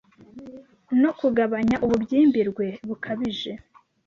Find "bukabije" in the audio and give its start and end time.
2.87-3.51